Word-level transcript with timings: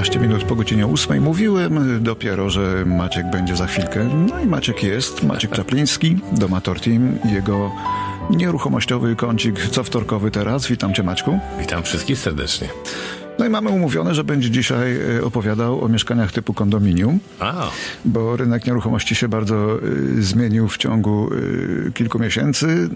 15 0.00 0.20
minut 0.20 0.44
po 0.44 0.56
godzinie 0.56 0.86
8. 0.86 1.22
Mówiłem 1.22 2.02
dopiero, 2.02 2.50
że 2.50 2.84
Maciek 2.86 3.30
będzie 3.30 3.56
za 3.56 3.66
chwilkę. 3.66 4.08
No 4.28 4.40
i 4.40 4.46
Maciek 4.46 4.82
jest. 4.82 5.22
Maciek 5.22 5.50
Czapliński, 5.50 6.16
Domator 6.32 6.80
Team 6.80 7.18
jego 7.32 7.72
nieruchomościowy 8.30 9.16
kącik 9.16 9.68
co 9.70 9.84
wtorkowy 9.84 10.30
teraz. 10.30 10.66
Witam 10.66 10.94
Cię 10.94 11.02
Maćku. 11.02 11.38
Witam 11.58 11.82
wszystkich 11.82 12.18
serdecznie. 12.18 12.68
No 13.40 13.46
i 13.46 13.50
mamy 13.50 13.70
umówione, 13.70 14.14
że 14.14 14.24
będzie 14.24 14.50
dzisiaj 14.50 14.96
e, 15.18 15.24
opowiadał 15.24 15.84
o 15.84 15.88
mieszkaniach 15.88 16.32
typu 16.32 16.54
kondominium, 16.54 17.20
A, 17.38 17.70
bo 18.04 18.36
rynek 18.36 18.66
nieruchomości 18.66 19.14
się 19.14 19.28
bardzo 19.28 19.78
y, 20.18 20.22
zmienił 20.22 20.68
w 20.68 20.76
ciągu 20.76 21.34
y, 21.34 21.92
kilku 21.94 22.18
miesięcy, 22.18 22.88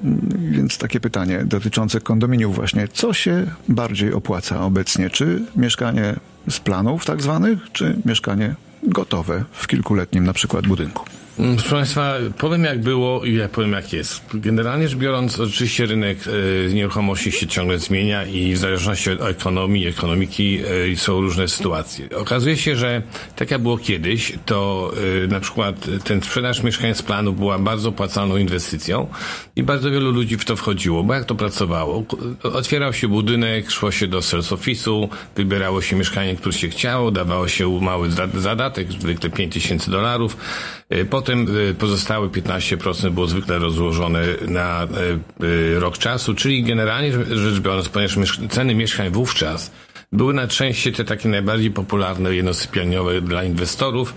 więc 0.50 0.78
takie 0.78 1.00
pytanie 1.00 1.44
dotyczące 1.44 2.00
kondominiów 2.00 2.54
właśnie. 2.54 2.88
Co 2.88 3.12
się 3.12 3.46
bardziej 3.68 4.12
opłaca 4.12 4.60
obecnie? 4.60 5.10
Czy 5.10 5.42
mieszkanie 5.56 6.16
z 6.50 6.60
planów 6.60 7.04
tak 7.04 7.22
zwanych, 7.22 7.58
czy 7.72 7.96
mieszkanie 8.04 8.54
gotowe 8.82 9.44
w 9.52 9.66
kilkuletnim 9.66 10.24
na 10.24 10.32
przykład 10.32 10.66
budynku? 10.66 11.04
Mm, 11.38 11.56
Proszę 11.56 11.70
Państwa, 11.76 12.14
powiem 12.38 12.64
jak 12.64 12.80
było 12.80 13.24
i 13.24 13.34
ja 13.34 13.48
powiem 13.48 13.72
jak 13.72 13.92
jest. 13.92 14.22
Generalnie 14.34 14.88
rzecz 14.88 14.98
biorąc, 14.98 15.40
oczywiście 15.40 15.86
rynek 15.86 16.18
e, 16.68 16.74
nieruchomości 16.74 17.32
się 17.32 17.46
ciągle 17.46 17.78
zmienia 17.78 18.24
i 18.24 18.52
w 18.54 18.58
zależności 18.58 19.10
od 19.10 19.20
ekonomii, 19.22 19.86
ekonomiki 19.86 20.58
e, 20.92 20.96
są 20.96 21.20
różne 21.20 21.48
sytuacje. 21.48 22.08
Okazuje 22.16 22.56
się, 22.56 22.76
że 22.76 23.02
tak 23.36 23.50
jak 23.50 23.62
było 23.62 23.78
kiedyś, 23.78 24.32
to 24.46 24.92
e, 25.24 25.26
na 25.26 25.40
przykład 25.40 25.76
ten 26.04 26.22
sprzedaż 26.22 26.62
mieszkań 26.62 26.94
z 26.94 27.02
planu 27.02 27.32
była 27.32 27.58
bardzo 27.58 27.88
opłacalną 27.88 28.36
inwestycją 28.36 29.06
i 29.56 29.62
bardzo 29.62 29.90
wielu 29.90 30.10
ludzi 30.10 30.36
w 30.36 30.44
to 30.44 30.56
wchodziło, 30.56 31.02
bo 31.02 31.14
jak 31.14 31.24
to 31.24 31.34
pracowało? 31.34 32.04
Otwierał 32.42 32.92
się 32.92 33.08
budynek, 33.08 33.70
szło 33.70 33.90
się 33.90 34.06
do 34.06 34.22
sales 34.22 34.52
office'u, 34.52 35.08
wybierało 35.36 35.82
się 35.82 35.96
mieszkanie, 35.96 36.36
które 36.36 36.52
się 36.52 36.68
chciało, 36.68 37.10
dawało 37.10 37.48
się 37.48 37.80
mały 37.80 38.10
za- 38.10 38.28
zadatek, 38.34 38.92
zwykle 38.92 39.30
5 39.30 39.52
tysięcy 39.52 39.90
dolarów. 39.90 40.36
E, 40.90 41.04
Potem 41.24 41.46
e, 41.70 41.74
pozostałe 41.74 42.28
15% 42.28 43.10
było 43.10 43.26
zwykle 43.26 43.58
rozłożone 43.58 44.22
na 44.48 44.82
e, 44.82 44.86
e, 45.76 45.80
rok 45.80 45.98
czasu, 45.98 46.34
czyli 46.34 46.62
generalnie 46.62 47.12
rzecz 47.36 47.60
biorąc, 47.60 47.88
ponieważ 47.88 48.38
ceny 48.50 48.74
mieszkań 48.74 49.10
wówczas 49.10 49.70
były 50.12 50.34
na 50.34 50.48
części 50.48 50.92
te 50.92 51.04
takie 51.04 51.28
najbardziej 51.28 51.70
popularne 51.70 52.34
jednosypialniowe 52.34 53.20
dla 53.20 53.44
inwestorów 53.44 54.14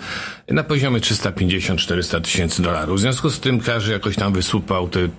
na 0.47 0.63
poziomie 0.63 0.99
350-400 0.99 2.21
tysięcy 2.21 2.61
dolarów. 2.61 2.97
W 2.97 3.01
związku 3.01 3.29
z 3.29 3.39
tym 3.39 3.59
każdy 3.59 3.91
jakoś 3.91 4.15
tam 4.15 4.33
wysupał 4.33 4.89
te 4.89 4.99
e, 4.99 5.09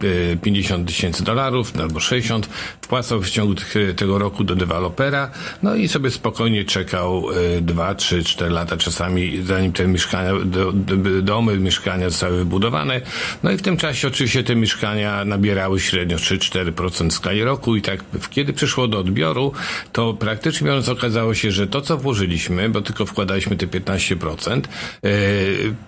50 0.42 0.88
tysięcy 0.88 1.24
dolarów 1.24 1.72
albo 1.80 2.00
60, 2.00 2.46
wpłacał 2.80 3.22
w 3.22 3.30
ciągu 3.30 3.54
tych, 3.54 3.74
tego 3.96 4.18
roku 4.18 4.44
do 4.44 4.56
dewelopera, 4.56 5.30
no 5.62 5.74
i 5.74 5.88
sobie 5.88 6.10
spokojnie 6.10 6.64
czekał 6.64 7.24
2, 7.60 7.94
3, 7.94 8.24
4 8.24 8.50
lata 8.50 8.76
czasami, 8.76 9.42
zanim 9.42 9.72
te 9.72 9.86
mieszkania, 9.86 10.32
do, 10.44 10.72
do, 10.72 11.22
domy, 11.22 11.58
mieszkania 11.58 12.10
zostały 12.10 12.38
wybudowane. 12.38 13.00
No 13.42 13.50
i 13.50 13.56
w 13.56 13.62
tym 13.62 13.76
czasie 13.76 14.08
oczywiście 14.08 14.44
te 14.44 14.56
mieszkania 14.56 15.24
nabierały 15.24 15.80
średnio 15.80 16.16
3-4% 16.16 17.10
w 17.10 17.12
skali 17.12 17.44
roku 17.44 17.76
i 17.76 17.82
tak 17.82 18.04
kiedy 18.30 18.52
przyszło 18.52 18.88
do 18.88 18.98
odbioru, 18.98 19.52
to 19.92 20.14
praktycznie 20.14 20.66
biorąc 20.66 20.88
okazało 20.88 21.34
się, 21.34 21.50
że 21.50 21.66
to 21.66 21.80
co 21.80 21.96
włożyliśmy, 21.96 22.68
bo 22.68 22.80
tylko 22.80 23.06
wkładaliśmy 23.06 23.56
te 23.56 23.66
15%, 23.66 24.68
e, 25.02 25.17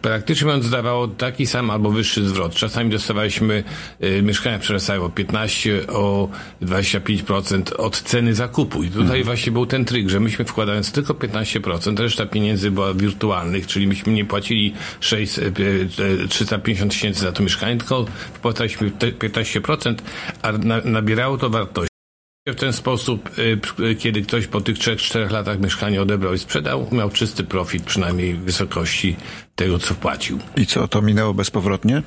praktycznie 0.03 0.47
biorąc 0.47 0.71
dawało 0.71 1.09
taki 1.09 1.47
sam 1.47 1.71
albo 1.71 1.91
wyższy 1.91 2.29
zwrot. 2.29 2.55
Czasami 2.55 2.91
dostawaliśmy, 2.91 3.65
e, 4.01 4.23
mieszkania 4.23 4.59
przerastały 4.59 5.05
o 5.05 5.11
15, 5.11 5.87
o 5.89 6.29
25% 6.63 7.73
od 7.73 8.03
ceny 8.03 8.35
zakupu. 8.35 8.83
I 8.83 8.91
tutaj 8.91 9.25
właśnie 9.25 9.53
był 9.53 9.67
ten 9.67 9.85
tryk, 9.85 10.11
że 10.11 10.21
myśmy 10.21 10.45
wkładając 10.45 10.93
tylko 10.93 11.15
15%, 11.15 12.01
reszta 12.01 12.27
pieniędzy 12.27 12.71
była 12.71 12.95
wirtualnych, 12.95 13.67
czyli 13.67 13.87
myśmy 13.87 14.13
nie 14.13 14.25
płacili 14.25 14.75
6, 15.01 15.39
e, 15.39 15.43
e, 16.25 16.29
350 16.29 16.93
tysięcy 16.93 17.21
za 17.21 17.33
to 17.33 17.43
mieszkanie, 17.43 17.77
tylko 17.77 18.05
wpłacaliśmy 18.35 18.91
te 18.91 19.13
15%, 19.13 20.03
a 20.43 20.53
na, 20.53 20.81
nabierało 20.85 21.39
to 21.39 21.51
wartości. 21.51 21.90
W 22.53 22.55
ten 22.55 22.73
sposób, 22.73 23.39
y, 23.39 23.57
p- 23.57 23.95
kiedy 23.95 24.23
ktoś 24.23 24.47
po 24.47 24.61
tych 24.61 24.79
3-4 24.79 25.31
latach 25.31 25.61
mieszkanie 25.61 26.03
odebrał 26.03 26.35
i 26.35 26.39
sprzedał, 26.39 26.89
miał 26.93 27.11
czysty 27.11 27.45
profit, 27.45 27.83
przynajmniej 27.83 28.35
w 28.35 28.41
wysokości 28.41 29.17
tego, 29.57 29.79
co 29.79 29.95
wpłacił. 29.95 30.39
I 30.57 30.67
co, 30.67 30.89
to 30.89 31.03
minęło 31.03 31.35
bezpowrotnie? 31.35 32.03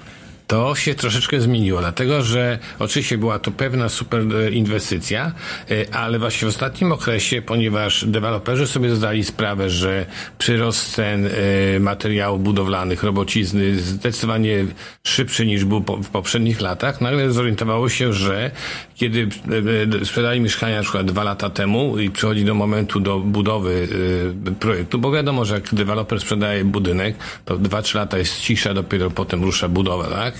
To 0.47 0.75
się 0.75 0.95
troszeczkę 0.95 1.41
zmieniło, 1.41 1.79
dlatego 1.79 2.21
że 2.21 2.59
oczywiście 2.79 3.17
była 3.17 3.39
to 3.39 3.51
pewna 3.51 3.89
super 3.89 4.23
inwestycja, 4.51 5.31
e, 5.71 5.95
ale 5.95 6.19
właśnie 6.19 6.45
w 6.45 6.49
ostatnim 6.49 6.91
okresie, 6.91 7.41
ponieważ 7.41 8.05
deweloperzy 8.05 8.67
sobie 8.67 8.95
zdali 8.95 9.23
sprawę, 9.23 9.69
że 9.69 10.05
przyrost 10.37 10.91
cen 10.91 11.27
e, 11.27 11.79
materiałów 11.79 12.43
budowlanych, 12.43 13.03
robocizny 13.03 13.79
zdecydowanie 13.79 14.65
szybszy 15.07 15.45
niż 15.45 15.65
był 15.65 15.79
w 16.03 16.09
poprzednich 16.09 16.61
latach, 16.61 17.01
nagle 17.01 17.31
zorientowało 17.31 17.89
się, 17.89 18.13
że 18.13 18.51
kiedy 18.95 19.27
e, 20.01 20.05
sprzedali 20.05 20.39
mieszkania 20.39 20.77
na 20.77 20.83
przykład 20.83 21.05
dwa 21.05 21.23
lata 21.23 21.49
temu 21.49 21.99
i 21.99 22.09
przychodzi 22.09 22.45
do 22.45 22.55
momentu 22.55 22.99
do 22.99 23.19
budowy 23.19 23.87
projektu, 24.59 24.99
bo 24.99 25.11
wiadomo, 25.11 25.45
że 25.45 25.55
jak 25.55 25.75
deweloper 25.75 26.19
sprzedaje 26.19 26.65
budynek, 26.65 27.15
to 27.45 27.57
dwa, 27.57 27.81
trzy 27.81 27.97
lata 27.97 28.17
jest 28.17 28.41
cisza, 28.41 28.73
dopiero 28.73 29.11
potem 29.11 29.43
rusza 29.43 29.69
budowa, 29.69 30.07
tak? 30.07 30.32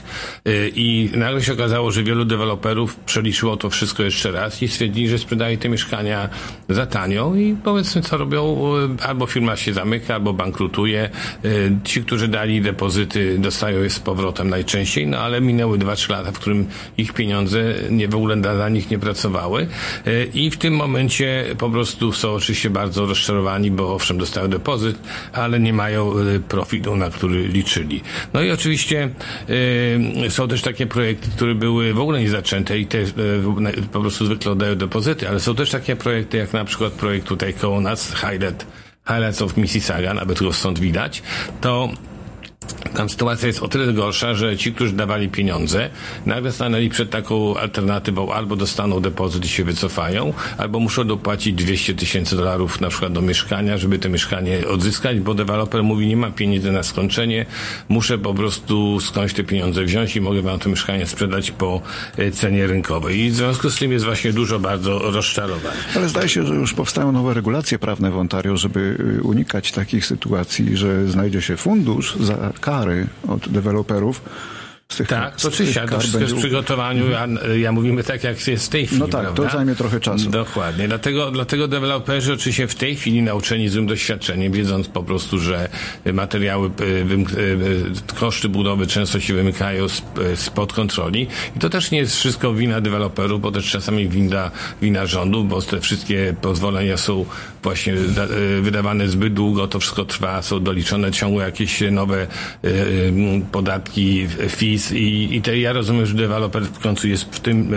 Y, 0.48 0.72
I 0.76 1.10
nagle 1.16 1.42
się 1.42 1.54
okazało, 1.54 1.92
że 1.92 2.04
wielu 2.04 2.26
deweloperów 2.26 2.96
przeliczyło 2.96 3.58
to 3.58 3.70
wszystko 3.70 4.04
jeszcze 4.04 4.32
raz 4.32 4.62
i 4.64 4.68
stwierdzili, 4.68 5.10
że 5.10 5.18
sprzedaje 5.18 5.58
te 5.58 5.70
mieszkania 5.70 6.30
za 6.70 6.86
tanio 6.86 7.36
i 7.36 7.56
powiedzmy 7.64 8.02
co 8.02 8.18
robią, 8.18 8.58
y, 9.00 9.04
albo 9.04 9.26
firma 9.26 9.56
się 9.56 9.74
zamyka, 9.74 10.14
albo 10.14 10.34
bankrutuje. 10.34 11.10
Y, 11.46 11.78
Ci, 11.84 12.02
którzy 12.02 12.28
dali 12.28 12.62
depozyty 12.62 13.40
dostają 13.40 13.84
je 13.84 13.90
z 13.90 14.00
powrotem 14.00 14.50
najczęściej, 14.50 15.08
no 15.08 15.18
ale 15.18 15.42
minęły 15.42 15.78
2-3 15.78 16.12
lata, 16.12 16.32
w 16.32 16.40
którym 16.40 16.66
ich 16.98 17.14
pieniądze 17.14 17.74
nie 17.90 18.08
w 18.08 18.16
ogóle 18.16 18.38
dla 18.38 18.70
nich 18.70 18.92
nie 18.92 19.00
pracowały 19.00 19.68
i 20.34 20.52
w 20.52 20.58
tym 20.58 20.76
momencie 20.76 21.46
po 21.58 21.70
prostu 21.70 22.12
są 22.12 22.32
oczywiście 22.32 22.70
bardzo 22.70 23.06
rozczarowani, 23.06 23.72
bo 23.72 23.96
owszem 23.96 24.18
dostają 24.18 24.48
depozyt, 24.48 24.98
ale 25.34 25.60
nie 25.60 25.74
mają 25.74 26.14
profitu, 26.48 26.96
na 26.96 27.10
który 27.10 27.48
liczyli. 27.48 28.02
No 28.34 28.42
i 28.42 28.52
oczywiście 28.52 29.10
y, 29.50 29.83
są 30.30 30.48
też 30.48 30.62
takie 30.62 30.88
projekty, 30.88 31.30
które 31.36 31.56
były 31.56 31.94
w 31.94 32.00
ogóle 32.00 32.20
nie 32.20 32.30
zaczęte 32.30 32.80
i 32.80 32.86
te 32.86 32.98
na- 33.58 33.72
po 33.92 34.02
prostu 34.02 34.26
zwykle 34.26 34.52
oddają 34.52 34.76
depozyty, 34.76 35.30
ale 35.30 35.40
są 35.40 35.56
też 35.56 35.70
takie 35.70 35.96
projekty, 35.96 36.38
jak 36.38 36.54
na 36.54 36.66
przykład 36.66 36.94
projekt 36.94 37.28
tutaj 37.28 37.54
koło 37.54 37.82
nas, 37.82 38.14
Highlight, 38.16 38.66
Highlights 39.08 39.42
of 39.42 39.58
Mississauga, 39.58 40.14
nawet 40.14 40.40
go 40.40 40.54
stąd 40.54 40.80
widać, 40.80 41.24
to 41.62 41.90
tam 42.96 43.10
sytuacja 43.10 43.48
jest 43.48 43.64
o 43.64 43.68
tyle 43.68 43.94
gorsza, 43.94 44.34
że 44.34 44.58
ci, 44.58 44.74
którzy 44.74 44.94
dawali 44.94 45.30
pieniądze, 45.30 45.90
nagle 46.26 46.52
stanęli 46.52 46.90
przed 46.90 47.10
taką 47.10 47.58
alternatywą, 47.58 48.34
albo 48.34 48.56
dostaną 48.56 49.00
depozyt 49.00 49.46
i 49.46 49.48
się 49.48 49.64
wycofają, 49.64 50.34
albo 50.58 50.80
muszą 50.80 51.04
dopłacić 51.08 51.54
200 51.54 51.94
tysięcy 51.94 52.36
dolarów 52.36 52.82
na 52.82 52.90
przykład 52.90 53.14
do 53.14 53.22
mieszkania, 53.22 53.78
żeby 53.78 54.00
to 54.00 54.10
mieszkanie 54.10 54.68
odzyskać, 54.68 55.20
bo 55.20 55.34
deweloper 55.34 55.84
mówi, 55.84 56.08
nie 56.08 56.18
ma 56.18 56.32
pieniędzy 56.32 56.72
na 56.72 56.84
skończenie, 56.84 57.46
muszę 57.90 58.18
po 58.18 58.34
prostu 58.34 59.00
skądś 59.00 59.34
te 59.34 59.44
pieniądze 59.44 59.84
wziąć 59.84 60.16
i 60.16 60.22
mogę 60.22 60.42
wam 60.42 60.60
to 60.60 60.70
mieszkanie 60.70 61.06
sprzedać 61.06 61.52
po 61.52 61.82
e, 62.18 62.32
cenie 62.32 62.68
rynkowej. 62.68 63.20
I 63.20 63.30
w 63.30 63.36
związku 63.36 63.70
z 63.70 63.76
tym 63.76 63.92
jest 63.92 64.06
właśnie 64.06 64.34
dużo 64.34 64.60
bardzo 64.60 65.00
rozczarowań. 65.00 65.74
Ale 65.96 66.10
zdaje 66.10 66.30
się, 66.30 66.46
że 66.46 66.54
już 66.56 66.74
powstają 66.74 67.12
nowe 67.12 67.34
regulacje 67.34 67.80
prawne 67.80 68.12
w 68.12 68.18
Ontario, 68.18 68.58
żeby 68.58 68.98
y, 69.20 69.24
unikać 69.24 69.72
takich 69.72 70.06
sytuacji, 70.06 70.78
że 70.78 71.08
znajdzie 71.08 71.42
się 71.42 71.58
fundusz 71.58 72.16
za 72.16 72.53
kary 72.60 73.08
od 73.28 73.50
deweloperów. 73.50 74.22
Z 74.92 74.96
tych, 74.98 75.08
Tak, 75.08 75.36
to 75.42 75.48
oczywiście, 75.48 75.82
ale 75.82 75.90
to 75.92 76.00
wszystko 76.00 76.20
jest 76.22 76.34
w 76.34 76.38
przygotowaniu, 76.38 77.04
a 77.16 77.54
ja 77.54 77.72
mówimy 77.72 78.04
tak, 78.04 78.24
jak 78.24 78.48
jest 78.48 78.66
w 78.66 78.70
tej 78.70 78.86
chwili, 78.88 79.02
No 79.02 79.08
tak, 79.08 79.28
to 79.28 79.34
prawda? 79.34 79.58
zajmie 79.58 79.76
trochę 79.76 80.00
czasu. 80.00 80.30
Dokładnie, 80.30 80.88
dlatego, 80.88 81.32
dlatego 81.32 81.68
deweloperzy 81.68 82.34
oczywiście 82.34 82.68
w 82.68 82.76
tej 82.76 82.96
chwili 82.96 83.22
nauczeni 83.22 83.70
złym 83.70 83.88
doświadczeniem, 83.88 84.52
wiedząc 84.54 84.88
po 84.88 85.04
prostu, 85.04 85.40
że 85.40 85.70
materiały, 86.14 86.68
y, 86.68 87.06
wym- 87.06 87.38
y, 87.38 88.16
koszty 88.16 88.50
budowy 88.50 88.88
często 88.88 89.20
się 89.20 89.34
wymykają 89.34 89.86
sp- 89.98 90.20
spod 90.36 90.74
kontroli 90.74 91.28
i 91.56 91.60
to 91.60 91.70
też 91.70 91.92
nie 91.92 91.98
jest 91.98 92.16
wszystko 92.16 92.54
wina 92.54 92.82
deweloperów, 92.82 93.42
bo 93.42 93.52
też 93.52 93.72
czasami 93.72 94.10
wina, 94.10 94.52
wina 94.82 95.06
rządu, 95.06 95.44
bo 95.44 95.62
te 95.62 95.80
wszystkie 95.80 96.36
pozwolenia 96.42 96.98
są 96.98 97.26
właśnie 97.64 97.94
da- 97.94 98.26
y, 98.26 98.62
wydawane 98.62 99.08
zbyt 99.08 99.34
długo, 99.34 99.68
to 99.68 99.80
wszystko 99.80 100.06
trwa, 100.06 100.42
są 100.42 100.60
doliczone 100.64 101.12
ciągle 101.12 101.46
jakieś 101.46 101.84
nowe 101.92 102.28
y, 102.66 102.68
y, 102.70 103.14
podatki, 103.52 104.28
fees 104.50 104.73
i, 104.92 105.36
i 105.36 105.42
te, 105.42 105.60
ja 105.60 105.74
rozumiem, 105.74 106.06
że 106.06 106.14
deweloper 106.14 106.64
w 106.64 106.80
końcu 106.80 107.08
jest 107.08 107.24
w 107.24 107.40
tym 107.40 107.74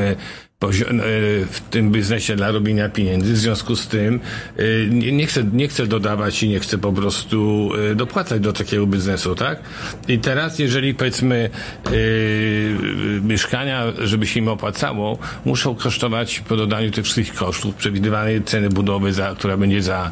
pozio- 0.60 0.90
e, 0.90 1.46
w 1.46 1.60
tym 1.70 1.92
biznesie 1.92 2.36
dla 2.36 2.50
robienia 2.50 2.88
pieniędzy. 2.88 3.32
W 3.32 3.38
związku 3.38 3.76
z 3.76 3.88
tym 3.88 4.20
e, 4.56 4.62
nie, 4.90 5.26
chcę, 5.26 5.44
nie 5.52 5.68
chcę 5.68 5.86
dodawać 5.86 6.42
i 6.42 6.48
nie 6.48 6.60
chcę 6.60 6.78
po 6.78 6.92
prostu 6.92 7.70
e, 7.90 7.94
dopłacać 7.94 8.40
do 8.40 8.52
takiego 8.52 8.86
biznesu, 8.86 9.34
tak? 9.34 9.60
I 10.08 10.18
teraz, 10.18 10.58
jeżeli 10.58 10.94
powiedzmy 10.94 11.50
e, 11.86 11.90
mieszkania, 13.20 13.84
żeby 13.98 14.26
się 14.26 14.40
im 14.40 14.48
opłacało, 14.48 15.18
muszą 15.44 15.74
kosztować 15.74 16.40
po 16.40 16.56
dodaniu 16.56 16.90
tych 16.90 17.04
wszystkich 17.04 17.34
kosztów 17.34 17.74
przewidywanej 17.74 18.42
ceny 18.42 18.68
budowy, 18.68 19.12
za, 19.12 19.34
która 19.34 19.56
będzie 19.56 19.82
za 19.82 20.10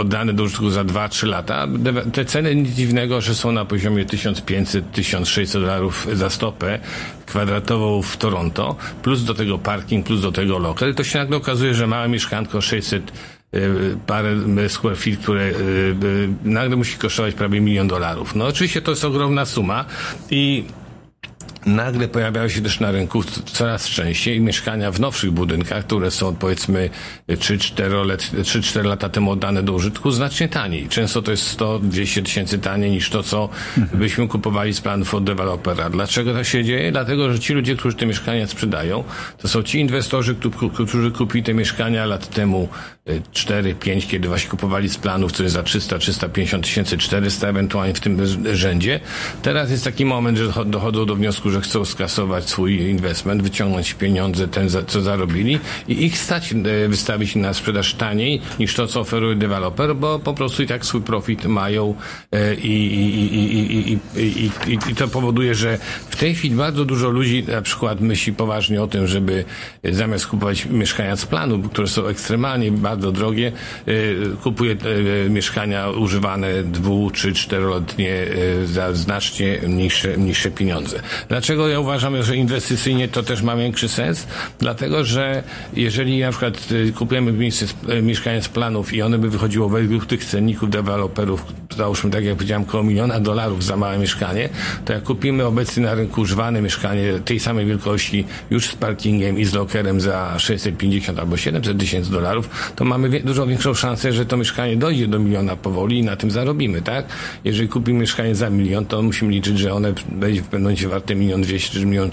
oddane 0.00 0.32
do 0.32 0.42
użytku 0.42 0.70
za 0.70 0.84
2-3 0.84 1.26
lata. 1.26 1.68
Te 2.12 2.24
ceny 2.24 2.56
nic 2.56 2.70
dziwnego, 2.70 3.20
że 3.20 3.34
są 3.34 3.52
na 3.52 3.64
poziomie 3.64 4.06
1500-1600 4.06 5.52
dolarów 5.52 6.08
za 6.12 6.30
stopę 6.30 6.78
kwadratową 7.26 8.02
w 8.02 8.16
Toronto, 8.16 8.76
plus 9.02 9.24
do 9.24 9.34
tego 9.34 9.58
parking, 9.58 10.06
plus 10.06 10.20
do 10.20 10.32
tego 10.32 10.58
lokal. 10.58 10.94
To 10.94 11.04
się 11.04 11.18
nagle 11.18 11.36
okazuje, 11.36 11.74
że 11.74 11.86
małe 11.86 12.08
mieszkanko 12.08 12.60
600 12.60 13.12
parę 14.06 14.36
square 14.68 14.96
feet, 14.96 15.20
które 15.20 15.52
nagle 16.44 16.76
musi 16.76 16.98
kosztować 16.98 17.34
prawie 17.34 17.60
milion 17.60 17.88
dolarów. 17.88 18.34
No 18.34 18.46
oczywiście 18.46 18.82
to 18.82 18.90
jest 18.90 19.04
ogromna 19.04 19.44
suma 19.44 19.84
i 20.30 20.64
nagle 21.66 22.08
pojawiają 22.08 22.48
się 22.48 22.60
też 22.60 22.80
na 22.80 22.90
rynku 22.90 23.22
coraz 23.46 23.88
częściej 23.88 24.40
mieszkania 24.40 24.90
w 24.90 25.00
nowszych 25.00 25.30
budynkach, 25.30 25.86
które 25.86 26.10
są 26.10 26.36
powiedzmy 26.36 26.90
3-4 27.28 28.84
lata 28.84 29.08
temu 29.08 29.30
oddane 29.30 29.62
do 29.62 29.72
użytku 29.72 30.10
znacznie 30.10 30.48
taniej. 30.48 30.88
Często 30.88 31.22
to 31.22 31.30
jest 31.30 31.58
100-200 31.58 32.22
tysięcy 32.22 32.58
taniej 32.58 32.90
niż 32.90 33.10
to, 33.10 33.22
co 33.22 33.48
mhm. 33.78 34.00
byśmy 34.00 34.28
kupowali 34.28 34.74
z 34.74 34.80
planów 34.80 35.14
od 35.14 35.24
dewelopera. 35.24 35.90
Dlaczego 35.90 36.34
to 36.34 36.44
się 36.44 36.64
dzieje? 36.64 36.92
Dlatego, 36.92 37.32
że 37.32 37.38
ci 37.38 37.54
ludzie, 37.54 37.76
którzy 37.76 37.96
te 37.96 38.06
mieszkania 38.06 38.46
sprzedają, 38.46 39.04
to 39.38 39.48
są 39.48 39.62
ci 39.62 39.80
inwestorzy, 39.80 40.36
którzy 40.74 41.10
kupili 41.10 41.44
te 41.44 41.54
mieszkania 41.54 42.06
lat 42.06 42.28
temu 42.28 42.68
4-5, 43.32 44.06
kiedy 44.06 44.28
właśnie 44.28 44.50
kupowali 44.50 44.88
z 44.88 44.96
planów, 44.96 45.32
co 45.32 45.42
jest 45.42 45.54
za 45.54 45.62
300, 45.62 45.98
350 45.98 46.64
tysięcy, 46.64 46.98
400 46.98 47.48
ewentualnie 47.48 47.94
w 47.94 48.00
tym 48.00 48.20
rzędzie. 48.52 49.00
Teraz 49.42 49.70
jest 49.70 49.84
taki 49.84 50.04
moment, 50.04 50.38
że 50.38 50.52
dochodzą 50.66 51.06
do 51.06 51.16
wniosku, 51.16 51.50
że 51.50 51.55
chcą 51.60 51.84
skasować 51.84 52.48
swój 52.48 52.80
inwestment, 52.80 53.42
wyciągnąć 53.42 53.94
pieniądze, 53.94 54.48
ten, 54.48 54.68
co 54.86 55.00
zarobili 55.02 55.58
i 55.88 56.04
ich 56.04 56.18
stać 56.18 56.52
e, 56.52 56.88
wystawić 56.88 57.36
na 57.36 57.54
sprzedaż 57.54 57.94
taniej 57.94 58.40
niż 58.58 58.74
to, 58.74 58.86
co 58.86 59.00
oferuje 59.00 59.36
deweloper, 59.36 59.96
bo 59.96 60.18
po 60.18 60.34
prostu 60.34 60.62
i 60.62 60.66
tak 60.66 60.86
swój 60.86 61.00
profit 61.00 61.44
mają 61.44 61.94
i, 62.62 62.68
i, 62.68 63.98
i, 64.22 64.90
i, 64.90 64.94
to 64.94 65.08
powoduje, 65.08 65.54
że 65.54 65.78
w 66.10 66.16
tej 66.16 66.34
chwili 66.34 66.54
bardzo 66.54 66.84
dużo 66.84 67.10
ludzi 67.10 67.44
na 67.48 67.62
przykład 67.62 68.00
myśli 68.00 68.32
poważnie 68.32 68.82
o 68.82 68.86
tym, 68.86 69.06
żeby 69.06 69.44
zamiast 69.84 70.26
kupować 70.26 70.66
mieszkania 70.66 71.16
z 71.16 71.26
planu, 71.26 71.62
które 71.62 71.88
są 71.88 72.06
ekstremalnie 72.06 72.72
bardzo 72.72 73.12
drogie, 73.12 73.52
kupuje 74.42 74.76
mieszkania 75.30 75.88
używane 75.88 76.62
dwu, 76.62 77.10
czy 77.10 77.32
czteroletnie 77.32 78.26
za 78.64 78.92
znacznie 78.92 79.60
niższe 80.18 80.50
pieniądze. 80.50 81.00
Dlaczego 81.46 81.68
ja 81.68 81.80
uważam, 81.80 82.22
że 82.22 82.36
inwestycyjnie 82.36 83.08
to 83.08 83.22
też 83.22 83.42
ma 83.42 83.56
większy 83.56 83.88
sens? 83.88 84.26
Dlatego, 84.58 85.04
że 85.04 85.42
jeżeli 85.72 86.20
na 86.20 86.30
przykład 86.30 86.68
kupujemy 86.94 87.50
mieszkania 88.02 88.42
z 88.42 88.48
planów 88.48 88.92
i 88.92 89.02
one 89.02 89.18
by 89.18 89.30
wychodziło 89.30 89.68
według 89.68 90.06
tych 90.06 90.24
cenników 90.24 90.70
deweloperów, 90.70 91.44
załóżmy 91.76 92.10
tak 92.10 92.24
jak 92.24 92.34
powiedziałem, 92.36 92.62
około 92.62 92.82
miliona 92.82 93.20
dolarów 93.20 93.64
za 93.64 93.76
małe 93.76 93.98
mieszkanie, 93.98 94.48
to 94.84 94.92
jak 94.92 95.02
kupimy 95.02 95.44
obecnie 95.44 95.82
na 95.82 95.94
rynku 95.94 96.20
używane 96.20 96.62
mieszkanie 96.62 97.12
tej 97.24 97.40
samej 97.40 97.66
wielkości 97.66 98.24
już 98.50 98.70
z 98.70 98.74
parkingiem 98.74 99.38
i 99.38 99.44
z 99.44 99.54
lokerem 99.54 100.00
za 100.00 100.38
650 100.38 101.18
albo 101.18 101.36
700 101.36 101.78
tysięcy 101.78 102.10
dolarów, 102.10 102.72
to 102.76 102.84
mamy 102.84 103.20
dużo 103.20 103.46
większą 103.46 103.74
szansę, 103.74 104.12
że 104.12 104.26
to 104.26 104.36
mieszkanie 104.36 104.76
dojdzie 104.76 105.08
do 105.08 105.18
miliona 105.18 105.56
powoli 105.56 105.98
i 105.98 106.04
na 106.04 106.16
tym 106.16 106.30
zarobimy, 106.30 106.82
tak? 106.82 107.06
Jeżeli 107.44 107.68
kupimy 107.68 108.00
mieszkanie 108.00 108.34
za 108.34 108.50
milion, 108.50 108.86
to 108.86 109.02
musimy 109.02 109.32
liczyć, 109.32 109.58
że 109.58 109.74
one 109.74 109.94
pewnym 110.56 110.62
momencie 110.62 110.88
warte 110.88 111.14
milion 111.14 111.42
dwieście 111.42 111.80
czy 111.80 111.86
milion, 111.86 112.10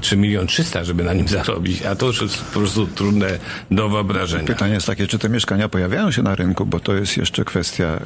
czy 0.00 0.16
milion 0.16 0.46
trzysta, 0.46 0.84
żeby 0.84 1.04
na 1.04 1.12
nim 1.12 1.28
zarobić, 1.28 1.82
a 1.82 1.96
to 1.96 2.06
już 2.06 2.22
jest 2.22 2.44
po 2.44 2.58
prostu 2.58 2.86
trudne 2.86 3.38
do 3.70 3.88
wyobrażenia. 3.88 4.46
Pytanie 4.46 4.74
jest 4.74 4.86
takie, 4.86 5.06
czy 5.06 5.18
te 5.18 5.28
mieszkania 5.28 5.68
pojawiają 5.68 6.10
się 6.10 6.22
na 6.22 6.34
rynku, 6.34 6.66
bo 6.66 6.80
to 6.80 6.94
jest 6.94 7.16
jeszcze 7.16 7.44
kwestia 7.44 8.00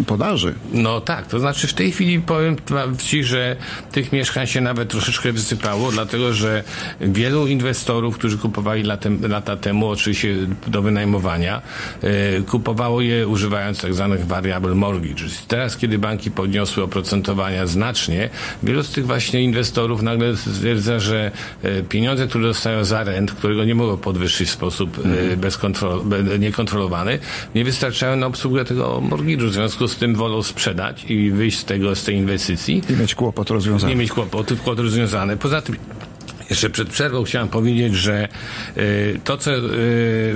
y, 0.00 0.04
podaży. 0.04 0.43
No 0.72 1.00
tak, 1.00 1.26
to 1.26 1.40
znaczy 1.40 1.66
w 1.66 1.74
tej 1.74 1.92
chwili 1.92 2.20
powiem 2.20 2.56
Ci, 2.98 3.24
że 3.24 3.56
tych 3.92 4.12
mieszkań 4.12 4.46
się 4.46 4.60
nawet 4.60 4.88
troszeczkę 4.88 5.32
wysypało, 5.32 5.92
dlatego 5.92 6.32
że 6.32 6.64
wielu 7.00 7.46
inwestorów, 7.46 8.18
którzy 8.18 8.38
kupowali 8.38 8.82
latem, 8.82 9.18
lata 9.28 9.56
temu, 9.56 9.88
oczywiście 9.88 10.36
do 10.66 10.82
wynajmowania, 10.82 11.62
y, 12.04 12.42
kupowało 12.42 13.00
je 13.00 13.28
używając 13.28 13.80
tak 13.80 13.94
zwanych 13.94 14.26
variable 14.26 14.74
mortgage. 14.74 15.24
Teraz, 15.48 15.76
kiedy 15.76 15.98
banki 15.98 16.30
podniosły 16.30 16.82
oprocentowania 16.82 17.66
znacznie, 17.66 18.30
wielu 18.62 18.82
z 18.82 18.90
tych 18.90 19.06
właśnie 19.06 19.42
inwestorów 19.42 20.02
nagle 20.02 20.36
stwierdza, 20.36 20.98
że 20.98 21.30
y, 21.64 21.84
pieniądze, 21.88 22.26
które 22.26 22.44
dostają 22.44 22.84
za 22.84 23.04
rent, 23.04 23.32
którego 23.32 23.64
nie 23.64 23.74
mogą 23.74 23.96
podwyższyć 23.96 24.48
w 24.48 24.52
sposób 24.52 24.98
mm. 25.04 25.40
bezkontrol, 25.40 26.02
niekontrolowany, 26.38 27.18
nie 27.54 27.64
wystarczają 27.64 28.16
na 28.16 28.26
obsługę 28.26 28.64
tego 28.64 29.00
mortgage'u. 29.00 29.48
W 29.48 29.52
związku 29.52 29.88
z 29.88 29.96
tym 29.96 30.14
wolą 30.24 30.42
sprzedać 30.42 31.04
i 31.08 31.30
wyjść 31.30 31.58
z 31.58 31.64
tego, 31.64 31.96
z 31.96 32.04
tej 32.04 32.16
inwestycji. 32.16 32.82
I 32.90 32.92
mieć 32.92 33.14
kłopot 33.14 33.50
rozwiązany. 33.50 33.92
Nie 33.94 34.00
mieć 34.00 34.12
kłopoty, 34.12 34.56
kłopot 34.56 34.78
rozwiązany. 34.78 35.36
Poza 35.36 35.62
tym 35.62 35.76
jeszcze 36.50 36.70
przed 36.70 36.88
przerwą 36.88 37.24
chciałem 37.24 37.48
powiedzieć, 37.48 37.94
że 37.94 38.28
y, 38.76 39.20
to, 39.24 39.36
co 39.36 39.50
y, 39.56 40.34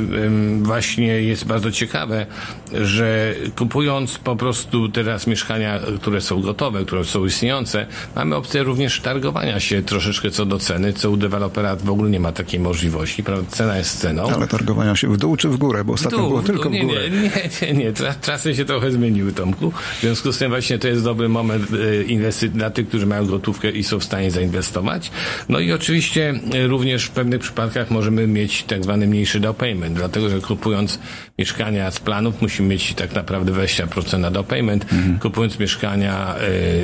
właśnie 0.63 1.07
jest 1.07 1.45
bardzo 1.45 1.71
ciekawe, 1.71 2.27
że 2.73 3.35
kupując 3.57 4.19
po 4.19 4.37
prostu 4.37 4.89
teraz 4.89 5.27
mieszkania, 5.27 5.81
które 6.01 6.21
są 6.21 6.41
gotowe, 6.41 6.85
które 6.85 7.05
są 7.05 7.25
istniejące, 7.25 7.87
mamy 8.17 8.37
opcję 8.37 8.63
również 8.63 9.01
targowania 9.01 9.61
się 9.61 9.83
troszeczkę 9.83 10.31
co 10.31 10.47
do 10.47 10.59
ceny, 10.59 10.93
co 10.93 11.11
u 11.11 11.17
dewelopera 11.17 11.77
w 11.77 11.91
ogóle 11.91 12.11
nie 12.11 12.21
ma 12.21 12.33
takiej 12.33 12.61
możliwości. 12.61 13.23
Prawda? 13.23 13.51
Cena 13.51 13.77
jest 13.77 14.01
ceną. 14.01 14.31
Ale 14.31 14.47
targowania 14.47 14.97
się 14.97 15.09
w 15.09 15.17
dół 15.17 15.37
czy 15.37 15.49
w 15.49 15.57
górę? 15.57 15.85
Bo 15.85 15.93
ostatnio 15.93 16.19
dół, 16.19 16.29
było 16.29 16.43
tylko 16.43 16.69
nie, 16.69 16.83
w 16.83 16.87
górę. 16.87 17.11
Nie, 17.11 17.21
nie, 17.21 17.73
nie. 17.73 17.85
nie. 17.85 17.93
Czasy 18.23 18.55
się 18.55 18.65
trochę 18.65 18.91
zmieniły, 18.91 19.33
Tomku. 19.33 19.73
W 19.99 20.01
związku 20.01 20.33
z 20.33 20.39
tym 20.39 20.51
właśnie 20.51 20.79
to 20.79 20.89
jest 20.89 21.05
dobry 21.05 21.29
moment 21.29 21.67
inwestycji 22.07 22.51
dla 22.51 22.71
tych, 22.71 22.89
którzy 22.89 23.07
mają 23.07 23.27
gotówkę 23.27 23.71
i 23.71 23.85
są 23.85 23.99
w 23.99 24.05
stanie 24.05 24.31
zainwestować. 24.31 25.11
No 25.49 25.59
i 25.59 25.73
oczywiście 25.73 25.98
Oczywiście 25.99 26.35
e, 26.55 26.67
również 26.67 27.05
w 27.05 27.11
pewnych 27.11 27.41
przypadkach 27.41 27.91
możemy 27.91 28.27
mieć 28.27 28.63
tak 28.63 28.85
zwany 28.85 29.07
mniejszy 29.07 29.41
down 29.41 29.55
payment, 29.55 29.97
dlatego 29.97 30.29
że 30.29 30.41
kupując 30.41 30.99
mieszkania 31.39 31.91
z 31.91 32.01
planów 32.01 32.43
musimy 32.43 32.69
mieć 32.69 32.95
tak 32.95 33.15
naprawdę 33.15 33.53
20% 33.53 34.19
na 34.19 34.31
down 34.31 34.45
payment. 34.45 34.83
Mhm. 34.93 35.19
Kupując 35.19 35.59
mieszkania 35.59 36.35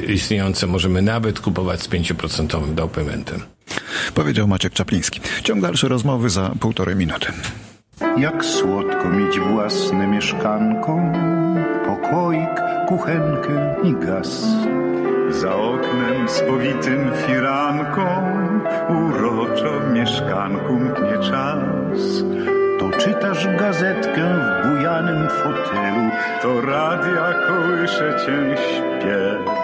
y, 0.08 0.12
istniejące 0.12 0.66
możemy 0.66 1.02
nawet 1.02 1.40
kupować 1.40 1.82
z 1.82 1.88
5% 1.88 2.74
down 2.74 2.88
paymentem. 2.88 3.40
Powiedział 4.14 4.48
Maciek 4.48 4.72
Czapliński. 4.72 5.20
Ciąg 5.44 5.62
dalszy 5.62 5.88
rozmowy 5.88 6.30
za 6.30 6.50
półtorej 6.60 6.96
minuty. 6.96 7.26
Jak 8.18 8.44
słodko 8.44 9.08
mieć 9.08 9.38
własne 9.38 10.06
mieszkanko, 10.06 11.00
pokoik, 11.86 12.60
kuchenkę 12.88 13.74
i 13.84 14.06
gaz. 14.06 14.44
Za 15.30 15.56
oknem 15.56 16.28
spowitym 16.28 17.10
firanką 17.26 18.33
uroczo 18.88 19.80
w 19.80 19.92
mieszkanku 19.92 20.72
mknie 20.72 21.18
czas. 21.18 22.24
To 22.78 22.90
czytasz 22.98 23.48
gazetkę 23.56 24.22
w 24.22 24.68
bujanym 24.68 25.28
fotelu, 25.28 26.10
to 26.42 26.60
radia 26.60 27.34
kołysze 27.48 28.14
cię 28.26 28.56
śpiew. 28.56 29.54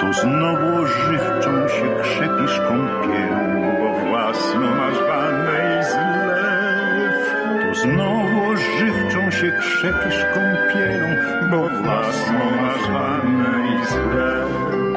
To 0.00 0.12
znowu 0.12 0.82
ożywczą 0.82 1.68
się 1.68 2.02
krzepisz 2.02 2.60
kąpielą, 2.68 3.62
bo 3.78 4.08
własną 4.08 4.60
masz 4.60 4.98
wannę 4.98 5.80
i 5.80 5.84
zlew. 5.84 7.34
To 7.62 7.74
znowu 7.80 8.50
ożywczą 8.50 9.30
się 9.30 9.52
krzepisz 9.60 10.24
kąpielą, 10.34 11.08
bo 11.50 11.68
własną 11.82 12.44
masz 12.62 12.88
wannę 12.88 13.68
i 13.74 13.86
zlew. 13.86 14.93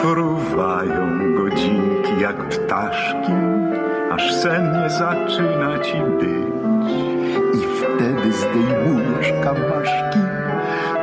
Fruwają 0.00 1.34
godzinki 1.34 2.20
jak 2.20 2.48
ptaszki, 2.48 3.32
aż 4.12 4.34
sen 4.34 4.72
nie 4.82 4.90
zaczyna 4.90 5.78
ci 5.78 5.96
być. 6.20 6.50
I 7.54 7.58
wtedy 7.78 8.32
zdejmujesz 8.32 9.32
kamaszki, 9.44 10.18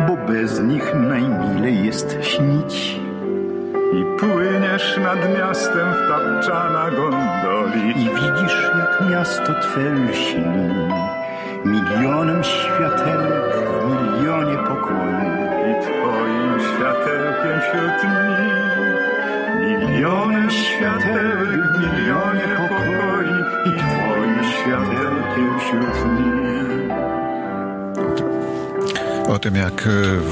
bo 0.08 0.34
bez 0.34 0.62
nich 0.62 0.94
najmilej 0.96 1.86
jest 1.86 2.18
śnić. 2.22 3.00
I 3.94 4.20
płyniesz 4.20 5.00
nad 5.04 5.40
miastem 5.40 5.88
w 5.94 6.10
tapczana 6.10 6.92
gondoli 6.92 7.90
i 7.90 8.10
widzisz 8.10 8.72
jak 8.80 9.10
miasto 9.12 9.54
twe 9.62 9.94
lśni. 9.94 10.70
Milionem 11.66 12.44
światełek 12.44 13.56
w 13.56 13.86
milionie 13.90 14.58
pokoi 14.58 15.17
twoim 15.88 16.60
światełkiem 16.60 17.62
wśród 17.62 18.04
nich. 18.04 18.68
Milionem 19.90 20.52
światełek 20.52 21.50
w 21.50 21.80
milionie 21.80 22.48
pokoi 22.58 23.38
i 23.66 23.72
Twoim 23.80 24.44
światełkiem 24.54 25.60
wśród 25.60 26.12
nich. 26.20 26.38
o 29.28 29.40
tym, 29.40 29.56
jak 29.56 29.88
e, 29.88 29.90